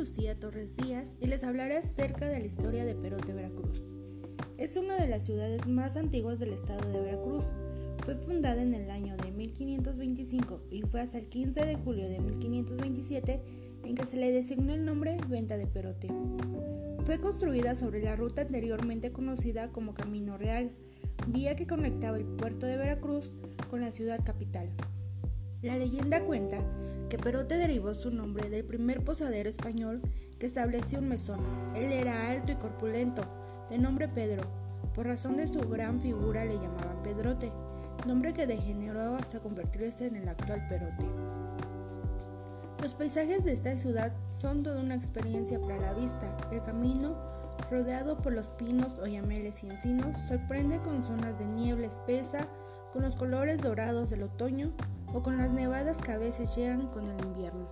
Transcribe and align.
Buenos 0.00 0.16
días 0.76 1.12
y 1.20 1.26
les 1.26 1.44
hablaré 1.44 1.76
acerca 1.76 2.26
de 2.26 2.40
la 2.40 2.46
historia 2.46 2.86
de 2.86 2.94
Perote, 2.94 3.34
Veracruz. 3.34 3.84
Es 4.56 4.78
una 4.78 4.96
de 4.96 5.06
las 5.06 5.26
ciudades 5.26 5.66
más 5.66 5.98
antiguas 5.98 6.40
del 6.40 6.54
estado 6.54 6.90
de 6.90 7.02
Veracruz. 7.02 7.52
Fue 8.02 8.14
fundada 8.14 8.62
en 8.62 8.72
el 8.72 8.90
año 8.90 9.14
de 9.18 9.30
1525 9.30 10.62
y 10.70 10.80
fue 10.84 11.02
hasta 11.02 11.18
el 11.18 11.28
15 11.28 11.66
de 11.66 11.76
julio 11.76 12.08
de 12.08 12.18
1527 12.18 13.42
en 13.84 13.94
que 13.94 14.06
se 14.06 14.16
le 14.16 14.32
designó 14.32 14.72
el 14.72 14.86
nombre 14.86 15.18
Venta 15.28 15.58
de 15.58 15.66
Perote. 15.66 16.08
Fue 17.04 17.20
construida 17.20 17.74
sobre 17.74 18.02
la 18.02 18.16
ruta 18.16 18.40
anteriormente 18.40 19.12
conocida 19.12 19.70
como 19.70 19.92
Camino 19.92 20.38
Real, 20.38 20.70
vía 21.28 21.56
que 21.56 21.66
conectaba 21.66 22.16
el 22.16 22.24
puerto 22.24 22.64
de 22.64 22.78
Veracruz 22.78 23.32
con 23.68 23.82
la 23.82 23.92
ciudad 23.92 24.24
capital. 24.24 24.70
La 25.60 25.76
leyenda 25.76 26.24
cuenta 26.24 26.64
que 27.10 27.18
Perote 27.18 27.58
derivó 27.58 27.92
su 27.92 28.10
nombre 28.12 28.48
del 28.48 28.64
primer 28.64 29.04
posadero 29.04 29.50
español 29.50 30.00
que 30.38 30.46
estableció 30.46 31.00
un 31.00 31.08
mesón. 31.08 31.40
Él 31.74 31.90
era 31.92 32.30
alto 32.30 32.52
y 32.52 32.54
corpulento, 32.54 33.22
de 33.68 33.78
nombre 33.78 34.08
Pedro. 34.08 34.44
Por 34.94 35.06
razón 35.06 35.36
de 35.36 35.48
su 35.48 35.58
gran 35.68 36.00
figura 36.00 36.44
le 36.44 36.54
llamaban 36.54 37.02
Pedrote, 37.02 37.52
nombre 38.06 38.32
que 38.32 38.46
degeneró 38.46 39.16
hasta 39.16 39.40
convertirse 39.40 40.06
en 40.06 40.16
el 40.16 40.28
actual 40.28 40.66
Perote. 40.68 41.04
Los 42.80 42.94
paisajes 42.94 43.44
de 43.44 43.52
esta 43.54 43.76
ciudad 43.76 44.12
son 44.30 44.62
toda 44.62 44.80
una 44.80 44.94
experiencia 44.94 45.60
para 45.60 45.78
la 45.78 45.92
vista. 45.92 46.36
El 46.52 46.62
camino, 46.62 47.16
rodeado 47.72 48.18
por 48.22 48.32
los 48.32 48.50
pinos, 48.50 48.98
oyameles 49.02 49.64
y 49.64 49.68
encinos, 49.68 50.16
sorprende 50.28 50.78
con 50.78 51.04
zonas 51.04 51.40
de 51.40 51.46
niebla 51.46 51.88
espesa, 51.88 52.46
con 52.92 53.02
los 53.02 53.16
colores 53.16 53.60
dorados 53.60 54.10
del 54.10 54.22
otoño 54.22 54.72
o 55.12 55.22
con 55.22 55.36
las 55.38 55.50
nevadas 55.50 55.98
que 55.98 56.12
a 56.12 56.18
veces 56.18 56.54
llegan 56.54 56.88
con 56.88 57.08
el 57.08 57.20
invierno. 57.24 57.68